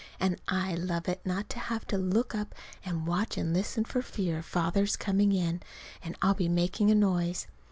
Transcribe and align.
And 0.19 0.41
I 0.47 0.73
love 0.73 1.07
it 1.07 1.23
not 1.27 1.47
to 1.49 1.59
have 1.59 1.85
to 1.89 1.97
look 1.99 2.33
up 2.33 2.55
and 2.83 3.05
watch 3.05 3.37
and 3.37 3.53
listen 3.53 3.85
for 3.85 4.01
fear 4.01 4.41
Father's 4.41 4.95
coming 4.95 5.31
in 5.31 5.61
and 6.03 6.17
I'll 6.23 6.33
be 6.33 6.49
making 6.49 6.89
a 6.89 6.95
noise. 6.95 7.45